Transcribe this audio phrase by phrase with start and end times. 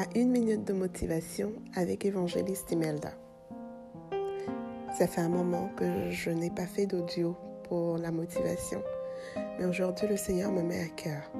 [0.00, 3.12] à une minute de motivation avec évangéliste Imelda.
[4.96, 8.82] Ça fait un moment que je n'ai pas fait d'audio pour la motivation,
[9.58, 11.30] mais aujourd'hui le Seigneur me met à cœur.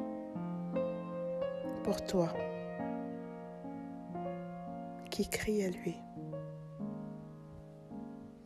[1.84, 2.34] Pour toi,
[5.10, 5.96] qui crie à lui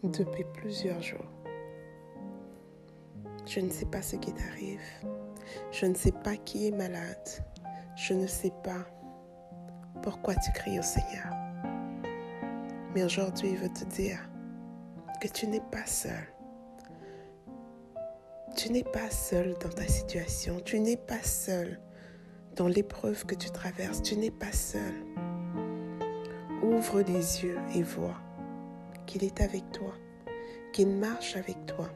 [0.04, 1.26] depuis plusieurs jours.
[3.46, 4.80] Je ne sais pas ce qui t'arrive.
[5.72, 7.28] Je ne sais pas qui est malade.
[7.96, 8.86] Je ne sais pas
[10.04, 11.32] pourquoi tu cries au Seigneur.
[12.94, 14.18] Mais aujourd'hui, il veut te dire
[15.18, 16.28] que tu n'es pas seul.
[18.54, 20.60] Tu n'es pas seul dans ta situation.
[20.60, 21.80] Tu n'es pas seul
[22.54, 24.02] dans l'épreuve que tu traverses.
[24.02, 24.92] Tu n'es pas seul.
[26.62, 28.20] Ouvre les yeux et vois
[29.06, 29.94] qu'il est avec toi,
[30.74, 31.88] qu'il marche avec toi.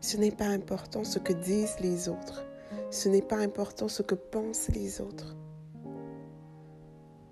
[0.00, 2.46] Ce n'est pas important ce que disent les autres.
[2.90, 5.36] Ce n'est pas important ce que pensent les autres.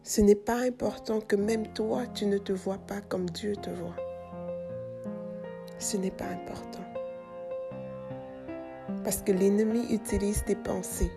[0.05, 3.71] Ce n'est pas important que même toi, tu ne te vois pas comme Dieu te
[3.71, 3.95] voit.
[5.79, 6.83] Ce n'est pas important.
[9.05, 11.11] Parce que l'ennemi utilise tes pensées.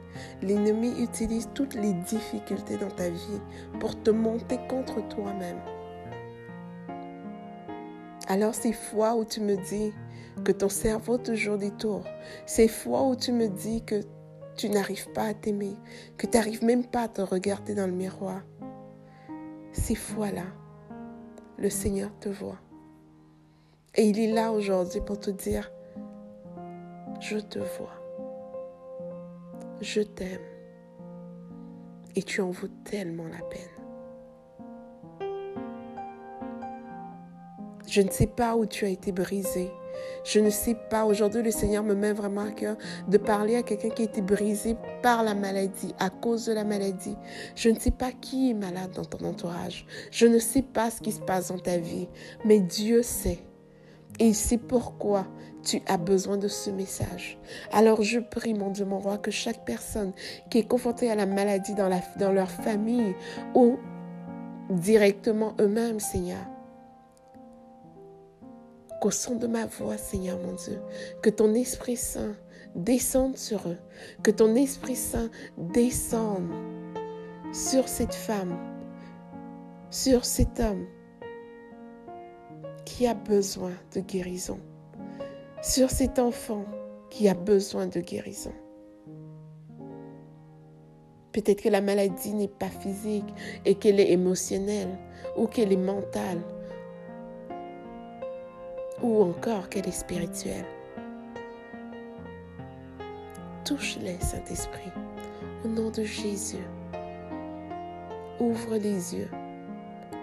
[0.44, 3.42] L'ennemi utilise toutes les difficultés dans ta vie
[3.80, 5.60] pour te monter contre toi-même.
[8.28, 9.94] Alors ces fois où tu me dis
[10.44, 12.04] que ton cerveau toujours détourne,
[12.46, 14.02] ces fois où tu me dis que
[14.56, 15.74] tu n'arrives pas à t'aimer,
[16.18, 18.42] que tu n'arrives même pas à te regarder dans le miroir,
[19.76, 20.46] ces fois-là,
[21.58, 22.58] le Seigneur te voit.
[23.96, 25.72] Et il est là aujourd'hui pour te dire,
[27.20, 27.94] je te vois,
[29.82, 30.42] je t'aime,
[32.16, 33.70] et tu en vaux tellement la peine.
[37.88, 39.72] Je ne sais pas où tu as été brisé.
[40.24, 41.06] Je ne sais pas.
[41.06, 44.22] Aujourd'hui, le Seigneur me met vraiment à cœur de parler à quelqu'un qui a été
[44.22, 47.16] brisé par la maladie, à cause de la maladie.
[47.56, 49.86] Je ne sais pas qui est malade dans ton entourage.
[50.12, 52.08] Je ne sais pas ce qui se passe dans ta vie.
[52.44, 53.40] Mais Dieu sait.
[54.20, 55.28] Et c'est pourquoi
[55.64, 57.38] tu as besoin de ce message.
[57.72, 60.14] Alors je prie, mon Dieu, mon roi, que chaque personne
[60.50, 63.16] qui est confrontée à la maladie dans, la, dans leur famille
[63.56, 63.78] ou
[64.70, 66.46] directement eux-mêmes, Seigneur,
[69.06, 70.82] qu'au son de ma voix, Seigneur mon Dieu,
[71.22, 72.36] que ton Esprit Saint
[72.74, 73.78] descende sur eux,
[74.24, 75.30] que ton Esprit Saint
[75.60, 76.50] descende
[77.54, 78.58] sur cette femme,
[79.92, 80.88] sur cet homme
[82.84, 84.58] qui a besoin de guérison,
[85.62, 86.66] sur cet enfant
[87.12, 88.54] qui a besoin de guérison.
[91.32, 93.32] Peut-être que la maladie n'est pas physique
[93.66, 94.98] et qu'elle est émotionnelle
[95.38, 96.42] ou qu'elle est mentale
[99.06, 100.66] ou encore qu'elle est spirituelle.
[103.64, 104.92] Touche-les, Saint-Esprit,
[105.64, 106.66] au nom de Jésus.
[108.40, 109.30] Ouvre les yeux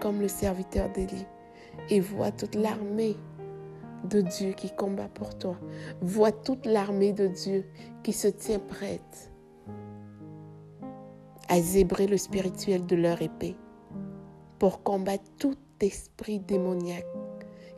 [0.00, 1.26] comme le serviteur d'Élie
[1.90, 3.16] et vois toute l'armée
[4.10, 5.56] de Dieu qui combat pour toi.
[6.00, 7.64] Vois toute l'armée de Dieu
[8.02, 9.30] qui se tient prête
[11.48, 13.56] à zébrer le spirituel de leur épée
[14.58, 17.06] pour combattre tout esprit démoniaque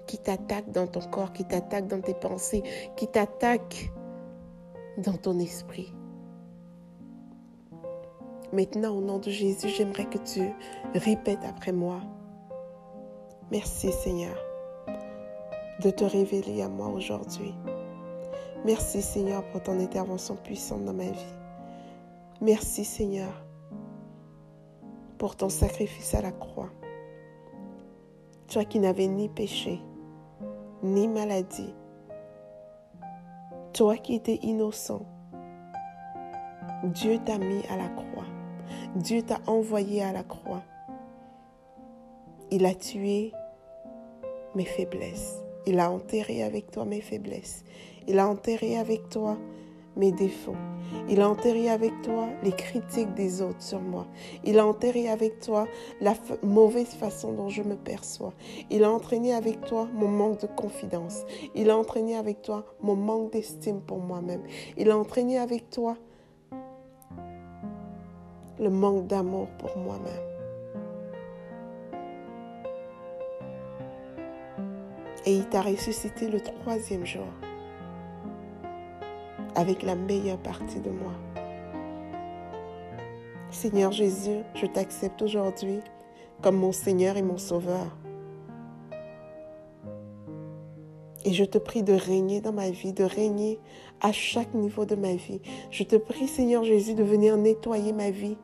[0.06, 2.62] qui t'attaque dans ton corps, qui t'attaque dans tes pensées,
[2.96, 3.92] qui t'attaque
[4.98, 5.92] dans ton esprit.
[8.52, 10.42] Maintenant, au nom de Jésus, j'aimerais que tu
[10.94, 12.00] répètes après moi.
[13.50, 14.36] Merci Seigneur
[15.82, 17.54] de te révéler à moi aujourd'hui.
[18.64, 21.34] Merci Seigneur pour ton intervention puissante dans ma vie.
[22.40, 23.44] Merci Seigneur
[25.18, 26.70] pour ton sacrifice à la croix.
[28.48, 29.80] Toi qui n'avais ni péché,
[30.84, 31.74] ni maladie.
[33.72, 35.06] Toi qui étais innocent,
[36.84, 38.26] Dieu t'a mis à la croix.
[38.94, 40.62] Dieu t'a envoyé à la croix.
[42.50, 43.32] Il a tué
[44.54, 45.42] mes faiblesses.
[45.66, 47.64] Il a enterré avec toi mes faiblesses.
[48.06, 49.38] Il a enterré avec toi
[49.96, 50.56] mes défauts.
[51.08, 54.06] Il a enterré avec toi les critiques des autres sur moi.
[54.44, 55.66] Il a enterré avec toi
[56.00, 58.32] la mauvaise façon dont je me perçois.
[58.70, 61.24] Il a entraîné avec toi mon manque de confidence.
[61.54, 64.42] Il a entraîné avec toi mon manque d'estime pour moi-même.
[64.76, 65.96] Il a entraîné avec toi
[68.58, 70.34] le manque d'amour pour moi-même.
[75.26, 77.24] Et il t'a ressuscité le troisième jour
[79.54, 81.12] avec la meilleure partie de moi.
[83.50, 85.78] Seigneur Jésus, je t'accepte aujourd'hui
[86.42, 87.96] comme mon Seigneur et mon Sauveur.
[91.24, 93.58] Et je te prie de régner dans ma vie, de régner
[94.02, 95.40] à chaque niveau de ma vie.
[95.70, 98.36] Je te prie, Seigneur Jésus, de venir nettoyer ma vie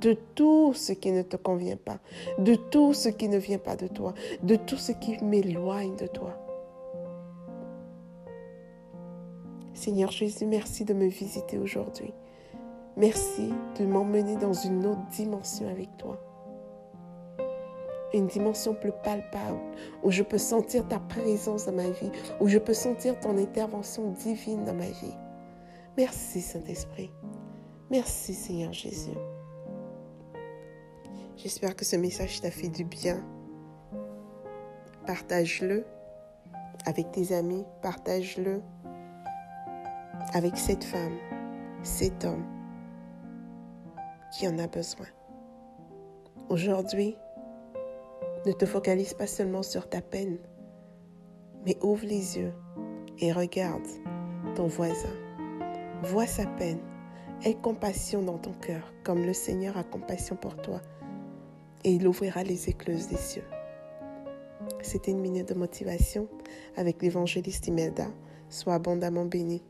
[0.00, 1.98] de tout ce qui ne te convient pas,
[2.38, 6.06] de tout ce qui ne vient pas de toi, de tout ce qui m'éloigne de
[6.06, 6.41] toi.
[9.82, 12.14] Seigneur Jésus, merci de me visiter aujourd'hui.
[12.96, 16.20] Merci de m'emmener dans une autre dimension avec toi.
[18.14, 19.58] Une dimension plus palpable,
[20.04, 24.12] où je peux sentir ta présence dans ma vie, où je peux sentir ton intervention
[24.12, 25.16] divine dans ma vie.
[25.96, 27.10] Merci Saint-Esprit.
[27.90, 29.18] Merci Seigneur Jésus.
[31.36, 33.20] J'espère que ce message t'a fait du bien.
[35.08, 35.84] Partage-le
[36.86, 38.62] avec tes amis, partage-le
[40.32, 41.16] avec cette femme,
[41.82, 42.44] cet homme
[44.32, 45.06] qui en a besoin.
[46.48, 47.16] Aujourd'hui,
[48.46, 50.38] ne te focalise pas seulement sur ta peine,
[51.64, 52.52] mais ouvre les yeux
[53.18, 53.86] et regarde
[54.54, 55.14] ton voisin.
[56.02, 56.80] Vois sa peine.
[57.44, 60.80] Aie compassion dans ton cœur, comme le Seigneur a compassion pour toi,
[61.82, 63.44] et il ouvrira les écluses des cieux.
[64.80, 66.28] C'était une minute de motivation
[66.76, 68.06] avec l'évangéliste Imelda.
[68.48, 69.62] Sois abondamment béni.